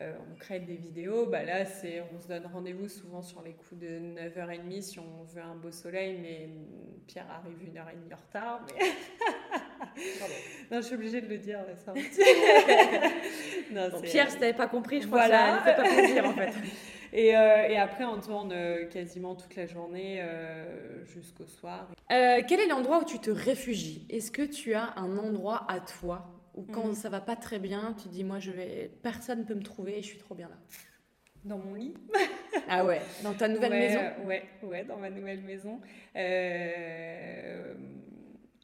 [0.00, 3.54] euh, on crée des vidéos, bah là, c'est, on se donne rendez-vous souvent sur les
[3.54, 6.48] coups de 9h30 si on veut un beau soleil, mais
[7.08, 8.64] Pierre arrive une heure et demie en retard.
[8.78, 8.84] Mais...
[10.70, 11.60] non, je suis obligée de le dire.
[11.84, 11.92] Ça.
[13.72, 15.58] non, Pierre, si t'avais pas compris, je crois voilà.
[15.58, 16.52] que ça ne fait pas plaisir en fait.
[17.12, 21.88] Et, euh, et, après, on tourne euh, quasiment toute la journée euh, jusqu'au soir.
[22.08, 24.06] quel est l'endroit où tu te réfugies?
[24.10, 26.34] Est-ce que tu as un endroit à toi?
[26.54, 26.94] Où quand ça mhm.
[26.94, 30.02] ça va pas très bien, tu dis moi je vais, personne peut me trouver et
[30.02, 30.56] je suis trop bien là.
[31.44, 31.94] Dans mon lit.
[32.68, 34.00] ah ouais, dans ta nouvelle maison?
[34.26, 35.80] Ouais, ouais, dans ma nouvelle maison.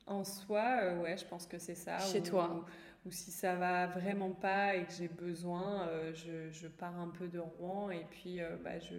[0.06, 1.98] En soi, ouais, je pense que c'est ça.
[1.98, 2.64] Chez toi
[3.06, 7.08] ou si ça va vraiment pas et que j'ai besoin, euh, je, je, pars un
[7.08, 8.94] peu de Rouen et puis euh, bah, je,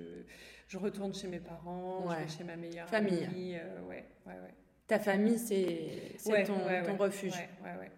[0.67, 3.23] je, retourne chez mes parents, je vais chez ma meilleure famille.
[3.23, 3.55] amie.
[3.55, 4.53] Euh, ouais, ouais, ouais.
[4.87, 7.33] Ta famille, c'est ton, ton refuge.
[7.63, 7.89] Ouais,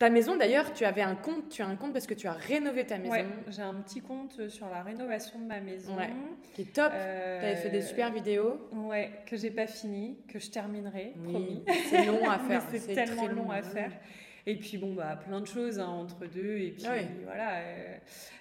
[0.00, 2.32] Ta maison, d'ailleurs, tu avais un compte, tu as un compte parce que tu as
[2.32, 3.28] rénové ta maison.
[3.48, 5.94] j'ai un petit compte sur la rénovation de ma maison.
[6.54, 6.90] Qui est top.
[6.90, 8.66] tu avais fait des super vidéos.
[8.72, 11.62] Ouais, que j'ai pas fini, que je terminerai, promis.
[11.90, 12.62] C'est long à faire.
[12.72, 13.92] c'est tellement long à faire.
[14.46, 16.56] Et puis bon, bah, plein de choses hein, entre deux.
[16.56, 16.86] Et puis
[17.24, 17.96] voilà, euh,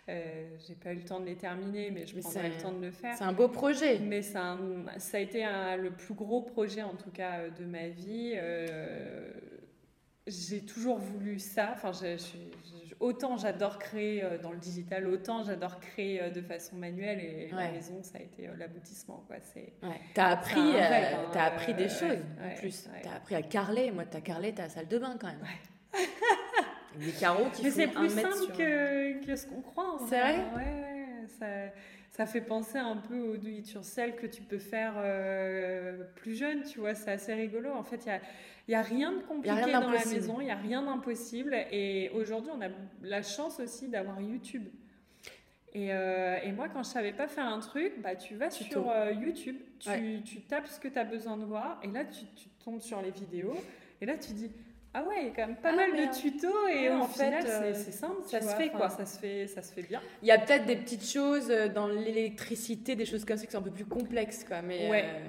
[0.08, 2.72] euh, j'ai pas eu le temps de les terminer, mais je mais prendrai le temps
[2.72, 3.16] de le faire.
[3.18, 4.00] C'est un beau projet.
[4.00, 4.58] Mais ça
[5.14, 5.46] a été
[5.78, 8.36] le plus gros projet en tout cas euh, de ma vie.
[10.30, 11.74] J'ai toujours voulu ça.
[11.74, 11.92] Enfin,
[13.00, 17.20] autant j'adore créer dans le digital, autant j'adore créer de façon manuelle.
[17.20, 19.24] Et la maison, ça a été l'aboutissement.
[19.28, 19.38] Quoi.
[19.54, 19.74] C'est,
[20.14, 22.88] Tu as appris, as appris des choses en plus.
[23.02, 23.92] Tu as appris à carler.
[23.92, 25.40] Moi, tu as carlé ta salle de bain quand même.
[26.98, 30.00] Des carreaux qui Mais c'est plus simple que, que, ce qu'on croit.
[30.10, 31.28] C'est vrai Ouais, ouais.
[31.40, 31.46] Ça,
[32.20, 36.36] ça, fait penser un peu au do it yourself que tu peux faire euh, plus
[36.36, 36.94] jeune, tu vois.
[36.94, 37.72] C'est assez rigolo.
[37.72, 38.22] En fait, il y a,
[38.68, 41.56] y a rien de compliqué dans la maison, il n'y a rien d'impossible.
[41.72, 42.70] Et aujourd'hui, on a
[43.04, 44.66] la chance aussi d'avoir YouTube.
[45.74, 48.90] Et, euh, et, moi, quand je savais pas faire un truc, bah, tu vas sur
[48.90, 52.26] euh, YouTube, tu, tu, tapes ce que tu as besoin de voir, et là, tu,
[52.36, 53.56] tu tombes sur les vidéos,
[54.02, 54.52] et là, tu dis
[54.94, 57.46] ah ouais, il y a quand même pas ah, mal de tutos et en fait,
[57.46, 58.24] euh, c'est simple.
[58.26, 60.02] Ça se fait quoi ça se fait, ça se fait bien.
[60.24, 63.52] Il y a peut-être des petites choses euh, dans l'électricité, des choses comme ça qui
[63.52, 64.64] sont un peu plus complexes quoi.
[64.64, 65.06] Mais ouais.
[65.06, 65.28] Euh,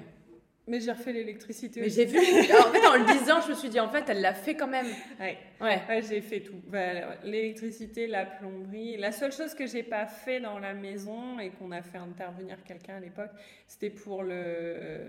[0.66, 2.18] mais j'ai refait l'électricité Mais j'ai vu.
[2.18, 4.68] en fait, en le disant, je me suis dit, en fait, elle l'a fait quand
[4.68, 4.86] même.
[5.18, 5.36] Ouais.
[5.60, 5.80] Ouais.
[5.88, 6.60] ouais j'ai fait tout.
[6.68, 8.96] Bah, l'électricité, la plomberie.
[8.96, 12.62] La seule chose que j'ai pas fait dans la maison et qu'on a fait intervenir
[12.62, 13.32] quelqu'un à l'époque,
[13.66, 15.00] c'était pour le,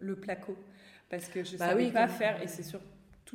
[0.00, 0.56] le placo.
[1.08, 2.42] Parce que je bah savais pas faire.
[2.42, 2.80] Et c'est sûr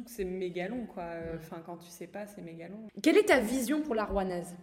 [0.03, 1.05] que c'est méga long, quoi.
[1.35, 2.87] Enfin, quand tu sais pas, c'est méga long.
[3.01, 4.55] Quelle est ta vision pour la Rouennaise?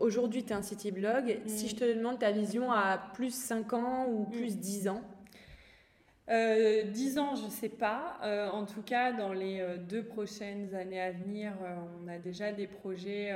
[0.00, 1.40] Aujourd'hui, tu es un city blog.
[1.46, 1.68] Si mm.
[1.68, 4.88] je te demande ta vision à plus 5 ans ou plus 10 mm.
[4.88, 5.02] ans
[6.30, 8.18] euh, 10 ans, je ne sais pas.
[8.22, 12.18] Euh, en tout cas, dans les euh, deux prochaines années à venir, euh, on a
[12.18, 13.34] déjà des projets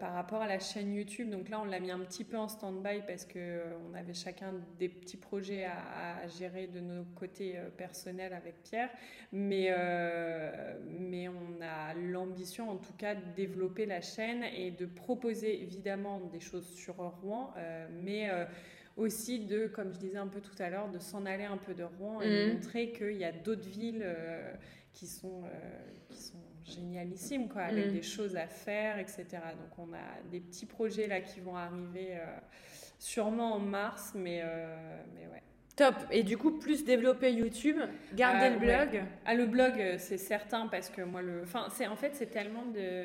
[0.00, 1.30] par rapport à la chaîne YouTube.
[1.30, 4.88] Donc là, on l'a mis un petit peu en stand-by parce qu'on avait chacun des
[4.88, 8.90] petits projets à, gérer de nos côtés personnels avec Pierre.
[9.30, 9.70] Mais,
[10.98, 16.20] mais on a l'ambition, en tout cas, de développer la chaîne et de proposer évidemment
[16.32, 17.54] des choses sur Rouen,
[18.02, 18.28] mais
[18.98, 21.72] aussi de, comme je disais un peu tout à l'heure, de s'en aller un peu
[21.72, 22.54] de Rouen et mhm.
[22.54, 24.52] montrer qu'il y a d'autres villes euh,
[24.92, 25.48] qui, sont, euh,
[26.10, 27.92] qui sont génialissimes, quoi, avec mhm.
[27.92, 29.24] des choses à faire, etc.
[29.30, 32.26] Donc on a des petits projets là qui vont arriver euh,
[32.98, 34.42] sûrement en mars, mais,
[35.14, 35.42] mais ouais.
[35.76, 35.94] Top.
[36.10, 37.76] Et du coup, plus développer YouTube,
[38.14, 39.04] garder le blog.
[39.24, 42.66] Ah, le blog, c'est certain parce que moi, le, enfin, c'est en fait, c'est tellement
[42.66, 43.04] de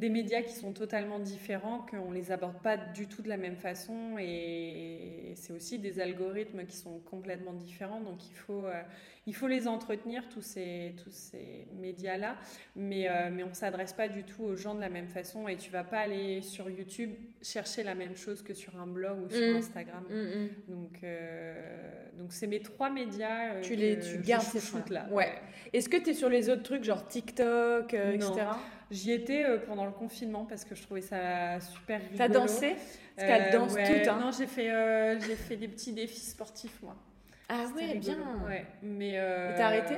[0.00, 3.36] des médias qui sont totalement différents, qu'on ne les aborde pas du tout de la
[3.36, 4.16] même façon.
[4.18, 8.00] Et, c'est aussi des algorithmes qui sont complètement différents.
[8.00, 8.82] Donc il faut, euh,
[9.26, 12.36] il faut les entretenir, tous ces, tous ces médias-là.
[12.74, 15.46] Mais, euh, mais on ne s'adresse pas du tout aux gens de la même façon.
[15.48, 17.10] Et tu vas pas aller sur YouTube
[17.42, 19.56] chercher la même chose que sur un blog ou sur mmh.
[19.56, 20.04] Instagram.
[20.08, 20.48] Mmh, mmh.
[20.68, 23.60] Donc euh, donc c'est mes trois médias.
[23.60, 25.08] tu, les, tu gardes ces choses-là.
[25.10, 25.32] Ouais.
[25.74, 28.46] Est-ce que tu es sur les autres trucs, genre TikTok, etc.
[28.90, 32.18] J'y étais euh, pendant le confinement parce que je trouvais ça super rigolo.
[32.18, 32.74] T'as dansé?
[33.16, 34.10] Parce qu'elle danse ouais, tout.
[34.10, 34.18] Hein.
[34.20, 36.96] Non, j'ai fait, euh, j'ai fait des petits défis sportifs, moi.
[37.48, 38.18] Ah ouais, bien.
[38.46, 39.12] Ouais, mais.
[39.14, 39.96] Euh, t'as arrêté?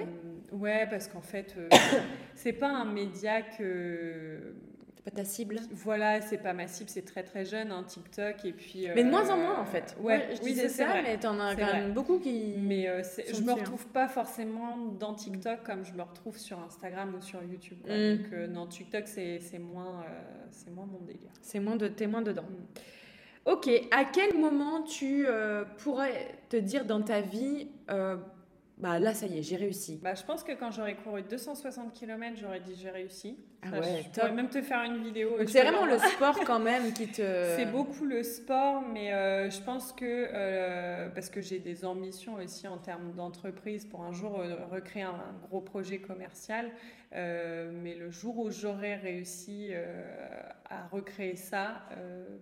[0.53, 1.55] Ouais, parce qu'en fait,
[2.35, 4.55] c'est pas un média que
[5.05, 8.45] pas ta cible Voilà, c'est pas ma cible, c'est très très jeune, hein, TikTok.
[8.45, 9.97] Et puis, mais de moins en moins en fait.
[10.01, 12.55] Ouais, je disais ça, mais t'en as quand même beaucoup qui.
[12.59, 17.15] Mais euh, je me retrouve pas forcément dans TikTok comme je me retrouve sur Instagram
[17.17, 17.79] ou sur YouTube.
[17.85, 18.17] Mm.
[18.17, 20.05] Donc, euh, non, TikTok, c'est moins,
[20.51, 21.31] c'est moins mon délire.
[21.41, 22.43] C'est moins de, t'es moins dedans.
[22.49, 23.51] Mm.
[23.51, 25.27] Ok, à quel moment tu
[25.79, 27.67] pourrais te dire dans ta vie
[28.83, 30.01] bah là, ça y est, j'ai réussi.
[30.03, 33.39] Bah, je pense que quand j'aurais couru 260 km, j'aurais dit j'ai réussi.
[33.63, 35.37] Ah ouais, je pourrais même te faire une vidéo.
[35.47, 37.23] C'est vraiment le sport quand même qui te.
[37.57, 42.35] C'est beaucoup le sport, mais euh, je pense que euh, parce que j'ai des ambitions
[42.35, 46.73] aussi en termes d'entreprise pour un jour euh, recréer un, gros projet commercial.
[47.13, 49.71] mais le jour où j'aurais réussi
[50.69, 51.83] à recréer ça,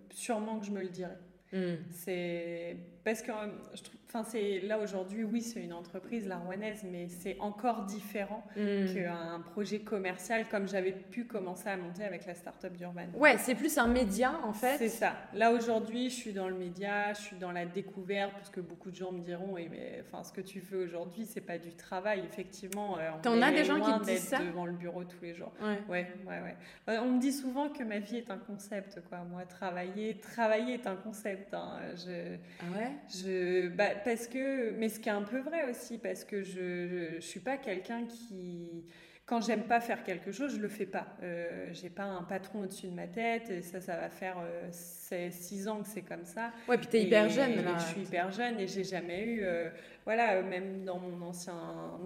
[0.09, 1.17] sûrement que je me le dirai.
[1.53, 1.75] Hmm.
[1.91, 3.31] C'est parce que
[3.73, 7.83] je trouve Enfin, c'est là aujourd'hui, oui, c'est une entreprise, la Rouennaise, mais c'est encore
[7.83, 8.93] différent hmm.
[8.93, 13.07] qu'un projet commercial comme j'avais pu commencer à monter avec la start-up d'Urban.
[13.15, 14.77] Ouais, c'est plus un média en fait.
[14.79, 15.13] C'est ça.
[15.33, 18.91] Là aujourd'hui, je suis dans le média, je suis dans la découverte, parce que beaucoup
[18.91, 21.73] de gens me diront, et mais enfin, ce que tu fais aujourd'hui, c'est pas du
[21.73, 22.21] travail.
[22.25, 25.33] Effectivement, euh, T'en as des gens qui te disent ça devant le bureau tous les
[25.33, 25.53] jours.
[25.61, 26.41] Ouais, ouais, ouais.
[26.41, 26.55] ouais.
[26.89, 29.19] Euh, on me dit souvent que ma vie est un concept, quoi.
[29.19, 31.53] Moi, travailler, travailler est un concept.
[31.53, 31.79] Hein.
[31.95, 32.91] Je, ah ouais?
[33.07, 37.15] Je, bah, parce que, mais ce qui est un peu vrai aussi, parce que je
[37.15, 38.85] ne suis pas quelqu'un qui,
[39.25, 41.07] quand j'aime pas faire quelque chose, je le fais pas.
[41.23, 44.69] Euh, j'ai pas un patron au-dessus de ma tête, et ça, ça va faire euh,
[44.71, 46.51] six ans que c'est comme ça.
[46.67, 47.77] Ouais, puis tu es hyper jeune là.
[47.77, 49.69] je suis hyper jeune et j'ai jamais eu, euh,
[50.05, 51.55] voilà, même dans mon ancien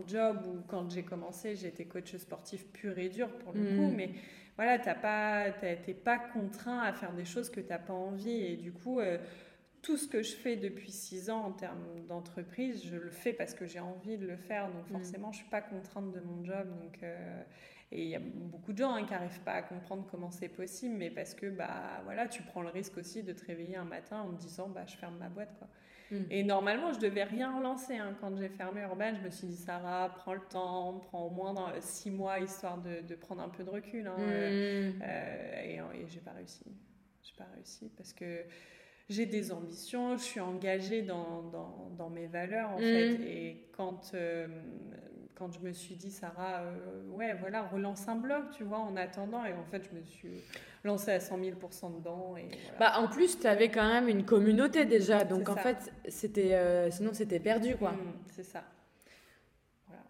[0.07, 3.77] job ou quand j'ai commencé, j'étais coach sportif pur et dur pour le hmm.
[3.77, 4.11] coup, mais
[4.55, 8.55] voilà, t'as pas, t'es pas contraint à faire des choses que t'as pas envie et
[8.55, 9.17] du coup euh,
[9.85, 13.53] tout ce que je fais depuis six ans en termes d'entreprise, je le fais parce
[13.53, 14.67] que j'ai envie de le faire.
[14.71, 14.93] Donc mm.
[14.93, 16.67] forcément, je suis pas contrainte de mon job.
[16.81, 17.43] Donc, euh,
[17.91, 20.49] et il y a beaucoup de gens hein, qui n'arrivent pas à comprendre comment c'est
[20.49, 23.85] possible, mais parce que bah, voilà, tu prends le risque aussi de te réveiller un
[23.85, 25.55] matin en te disant bah, je ferme ma boîte.
[25.59, 25.67] Quoi.
[26.09, 26.23] Mm.
[26.31, 27.95] Et normalement, je devais rien relancer.
[27.95, 28.17] Hein.
[28.19, 31.53] Quand j'ai fermé Urban, je me suis dit Sarah, prends le temps, prends au moins
[31.53, 34.07] dans six mois histoire de, de, prendre un peu de recul.
[34.07, 34.17] Hein.
[34.17, 34.99] Mm.
[35.03, 36.65] Euh, et, et j'ai pas réussi.
[37.21, 38.45] J'ai pas réussi parce que
[39.09, 42.81] j'ai des ambitions, je suis engagée dans, dans, dans mes valeurs en mm.
[42.81, 43.13] fait.
[43.23, 44.47] Et quand, euh,
[45.35, 48.95] quand je me suis dit, Sarah, euh, ouais, voilà, relance un blog, tu vois, en
[48.95, 49.45] attendant.
[49.45, 50.43] Et en fait, je me suis
[50.83, 52.35] lancée à 100 000% dedans.
[52.37, 55.23] Et bah, en plus, tu avais quand même une communauté déjà.
[55.23, 57.91] Donc en fait, c'était, euh, sinon, c'était perdu, quoi.
[57.91, 58.63] Mm, c'est ça.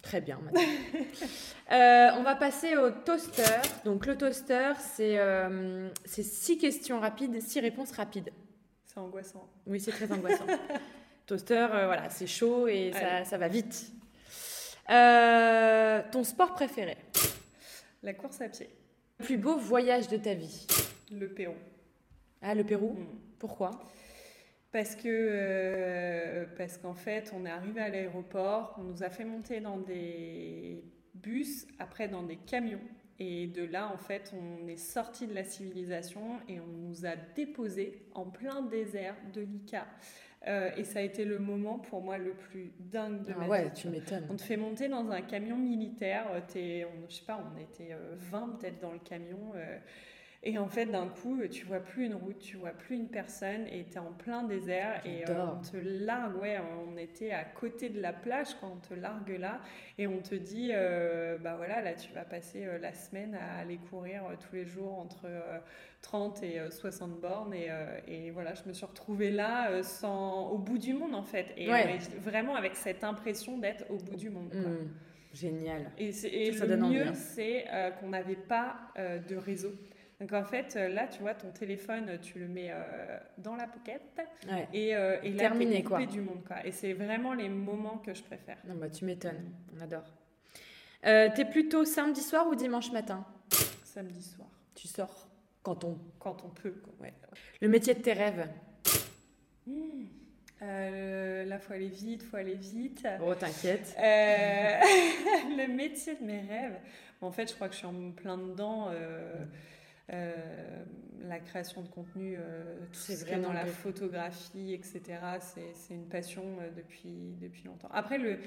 [0.01, 0.39] Très bien.
[1.71, 3.41] on va passer au toaster.
[3.85, 5.17] Donc le toaster, c'est
[6.05, 8.29] c'est six questions rapides, six réponses rapides.
[8.95, 9.49] C'est angoissant.
[9.67, 10.45] Oui, c'est très angoissant.
[11.25, 13.91] Toaster, euh, voilà, c'est chaud et ça, ça, va vite.
[14.89, 16.95] Euh, ton sport préféré?
[18.03, 18.69] La course à pied.
[19.19, 20.65] Le plus beau voyage de ta vie?
[21.11, 21.55] Le Pérou.
[22.41, 22.93] Ah, le Pérou?
[22.93, 23.05] Mm.
[23.37, 23.71] Pourquoi?
[24.71, 29.25] Parce que euh, parce qu'en fait, on est arrivé à l'aéroport, on nous a fait
[29.25, 32.79] monter dans des bus, après dans des camions.
[33.19, 37.15] Et de là, en fait, on est sorti de la civilisation et on nous a
[37.35, 39.85] déposés en plein désert de l'Ica.
[40.47, 43.47] Euh, et ça a été le moment pour moi le plus dingue de ah ma
[43.47, 44.27] ouais, tu m'étonnes.
[44.29, 46.27] On te fait monter dans un camion militaire.
[46.55, 47.97] Es, on, je sais pas, on était
[48.31, 49.53] 20 euh, peut-être dans le camion.
[49.55, 49.77] Euh,
[50.47, 53.65] et en fait, d'un coup, tu vois plus une route, tu vois plus une personne
[53.65, 56.35] et tu es en plein désert et euh, on te largue.
[56.39, 59.59] Ouais, on était à côté de la plage quand on te largue là
[59.97, 63.57] et on te dit euh, bah voilà, là tu vas passer euh, la semaine à
[63.57, 65.27] aller courir tous les jours entre
[66.03, 67.69] 30 et 60 bornes et,
[68.07, 71.47] et, voilà, je me suis retrouvée là sans, au bout du monde en fait.
[71.57, 71.71] Et
[72.19, 74.53] vraiment avec cette impression d'être au bout du monde.
[74.53, 75.33] Mmh.
[75.33, 75.91] Génial.
[75.97, 77.13] Et, et le mieux, hein.
[77.15, 77.65] c'est
[77.99, 79.73] qu'on n'avait pas de réseau.
[80.21, 83.67] Donc en fait, euh, là, tu vois, ton téléphone, tu le mets euh, dans la
[83.67, 84.01] pocket
[84.73, 86.05] et, euh, et là, Terminé, quoi.
[86.05, 86.43] du monde.
[86.47, 86.65] Quoi.
[86.65, 88.57] Et c'est vraiment les moments que je préfère.
[88.65, 90.05] Non, bah, tu m'étonnes, on adore.
[91.05, 93.25] Euh, T'es plutôt samedi soir ou dimanche matin?
[93.83, 94.47] Samedi soir.
[94.73, 95.27] Tu sors
[95.61, 96.75] quand on, quand on peut.
[97.01, 97.13] Ouais.
[97.61, 98.47] Le métier de tes rêves?
[99.67, 100.05] Mmh.
[100.61, 103.05] là, faut aller vite, faut aller vite.
[103.21, 103.95] Oh, t'inquiète.
[103.99, 106.79] le métier de mes rêves.
[107.21, 108.89] En fait, je crois que je suis en plein dedans.
[108.91, 109.45] Euh,
[111.27, 115.01] la création de contenu, euh, c'est vrai dans la photographie, etc.
[115.39, 117.89] C'est une passion euh, depuis, depuis longtemps.
[117.91, 118.39] Après, le,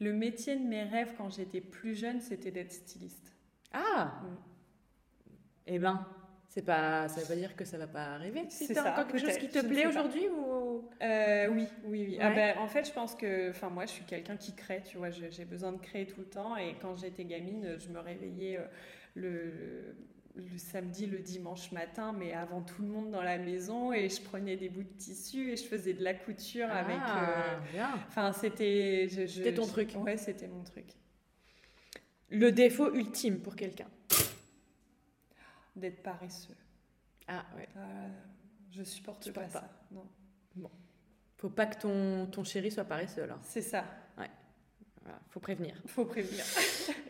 [0.00, 3.34] le métier de mes rêves quand j'étais plus jeune, c'était d'être styliste.
[3.72, 4.36] Ah mm.
[5.70, 6.06] Eh ben,
[6.48, 8.46] c'est pas, ça veut pas dire que ça va pas arriver.
[8.48, 10.88] C'est encore quelque chose qui te plaît aujourd'hui ou?
[11.00, 12.18] Oui, oui, oui.
[12.20, 14.82] Ah ben, en fait, je pense que, enfin, moi, je suis quelqu'un qui crée.
[14.82, 16.56] Tu vois, j'ai besoin de créer tout le temps.
[16.56, 18.58] Et quand j'étais gamine, je me réveillais
[19.14, 19.94] le
[20.40, 24.20] le samedi, le dimanche matin, mais avant tout le monde dans la maison, et je
[24.20, 26.96] prenais des bouts de tissu et je faisais de la couture avec.
[26.98, 29.08] Ah, enfin, c'était.
[29.08, 29.94] C'était ton truc.
[29.96, 30.86] Ouais, c'était mon truc.
[32.30, 33.88] Le défaut ultime pour quelqu'un
[35.74, 36.56] D'être paresseux.
[37.26, 37.68] Ah ouais.
[37.76, 38.08] Euh,
[38.72, 39.68] je supporte pas, ça.
[39.90, 40.06] Non.
[40.54, 40.70] Bon.
[41.36, 43.38] Faut pas que ton, ton chéri soit paresseux alors.
[43.42, 43.84] C'est ça.
[45.30, 45.74] Faut prévenir.
[45.86, 46.44] Faut prévenir.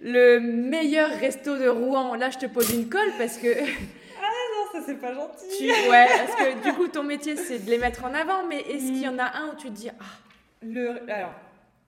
[0.00, 2.14] Le meilleur resto de Rouen.
[2.14, 3.48] Là, je te pose une colle parce que.
[3.48, 5.70] Ah non, ça c'est pas gentil.
[5.88, 8.86] Ouais, parce que du coup, ton métier c'est de les mettre en avant, mais est-ce
[8.86, 10.04] qu'il y en a un où tu te dis ah.
[10.62, 11.34] Le alors.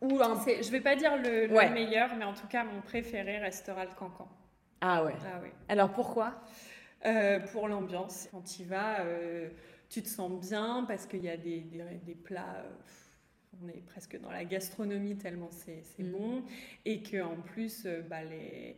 [0.01, 0.35] Ou un...
[0.47, 4.29] Je vais pas dire le, meilleur, mais en tout cas, mon préféré restera le cancan.
[4.81, 5.15] Ah ouais.
[5.27, 5.53] Ah ouais.
[5.69, 6.41] Alors pourquoi?
[7.05, 8.29] Euh, Pour l'ambiance.
[8.31, 9.51] Quand tu y vas, euh,
[9.91, 12.65] tu te sens bien parce qu'il y a des, des, des plats.
[12.65, 12.71] Euh,
[13.63, 16.11] on est presque dans la gastronomie tellement c'est mm.
[16.11, 16.43] bon.
[16.85, 18.77] Et qu'en plus, bah, les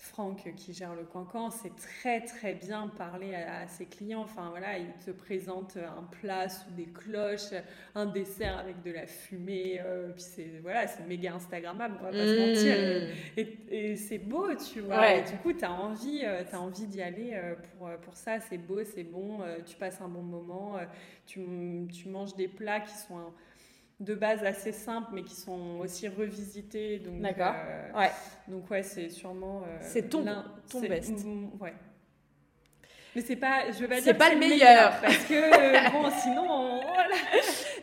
[0.00, 4.22] Franck qui gère le cancan sait très très bien parler à, ses clients.
[4.22, 7.52] Enfin voilà, il te présente un plat sous des cloches,
[7.94, 9.78] un dessert avec de la fumée.
[9.84, 13.12] Euh, puis c'est voilà, c'est méga Instagrammable, on va pas se mentir.
[13.36, 13.70] Mmh.
[13.70, 15.16] Et, c'est beau, tu vois.
[15.16, 18.40] Et du coup, tu as envie, euh, as envie d'y aller euh, pour, pour ça.
[18.40, 19.40] C'est beau, c'est bon.
[19.66, 20.78] tu passes un bon moment.
[21.26, 21.42] tu,
[21.92, 23.32] tu manges des plats qui sont
[24.00, 26.98] de base assez simples, mais qui sont aussi revisités.
[26.98, 27.54] Donc, D'accord.
[27.54, 28.10] Euh, ouais.
[28.48, 29.62] Donc ouais, c'est sûrement.
[29.62, 30.24] Euh, c'est ton,
[30.70, 31.12] ton best.
[31.60, 31.74] Ouais.
[33.14, 34.04] Mais c'est pas, je veux pas dire.
[34.04, 35.00] C'est pas le meilleur.
[35.00, 37.16] parce que bon, sinon, voilà.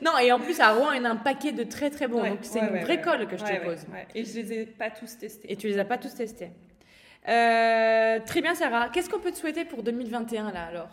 [0.01, 2.23] Non, et en plus à Rouen, il y a un paquet de très très bons.
[2.23, 3.85] donc c'est une vraie colle que je te pose.
[4.15, 5.51] Et je les ai pas tous testés.
[5.51, 6.51] Et tu les as pas tous testés.
[7.27, 8.89] Euh, très bien, Sarah.
[8.89, 10.89] Qu'est-ce qu'on peut te souhaiter pour 2021 là alors?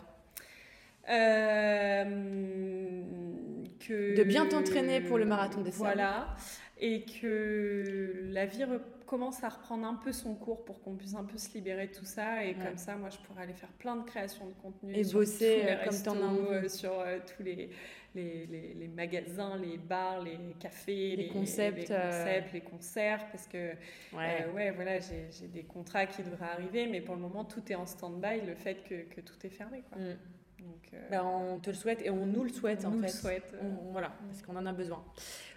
[3.87, 6.35] Que, de bien t'entraîner pour le marathon des Voilà.
[6.77, 8.65] Et que la vie
[9.05, 11.93] commence à reprendre un peu son cours pour qu'on puisse un peu se libérer de
[11.93, 12.43] tout ça.
[12.43, 14.93] Et comme ça, moi, je pourrais aller faire plein de créations de contenu.
[14.93, 17.69] Et bosser euh, comme t'en as euh, Sur euh, tous les,
[18.13, 23.25] les, les, magasins, les bars, les cafés, les, concepts, les, concepts, les concerts.
[23.31, 23.71] Parce que,
[24.13, 26.87] ouais, ouais voilà, j'ai des contrats qui devraient arriver.
[26.87, 29.83] Mais pour le moment, tout est en stand-by, le fait que, que, tout est fermé.
[29.89, 30.01] Quoi.
[30.01, 30.17] Mm.
[30.61, 33.07] Euh, bah, on te le souhaite et on nous le souhaite on en nous fait.
[33.07, 33.55] Le souhaite.
[33.91, 35.03] voilà, parce qu'on en a besoin.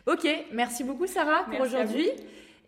[0.06, 2.08] Ok, merci beaucoup Sarah pour aujourd'hui.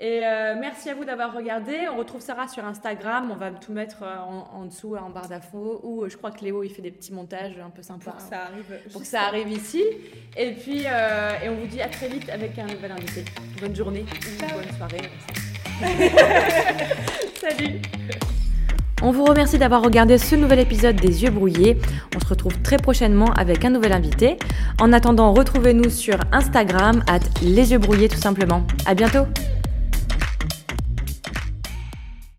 [0.02, 1.86] Et euh, merci à vous d'avoir regardé.
[1.92, 3.30] On retrouve Sarah sur Instagram.
[3.30, 5.80] On va tout mettre euh, en, dessous, en barre d'infos.
[5.82, 8.12] Ou je crois que Léo, il fait des petits montages un peu sympas.
[8.12, 8.80] Pour que ça arrive.
[8.92, 9.84] Pour que ça arrive ici.
[10.38, 13.26] Et puis, et on vous dit à très vite avec un nouvel invité.
[13.60, 15.10] Bonne journée ou bonne soirée.
[17.40, 17.80] Salut
[19.02, 21.78] on vous remercie d'avoir regardé ce nouvel épisode des Yeux brouillés.
[22.14, 24.36] On se retrouve très prochainement avec un nouvel invité.
[24.80, 28.66] En attendant, retrouvez-nous sur Instagram, at les yeux brouillés tout simplement.
[28.86, 29.26] À bientôt!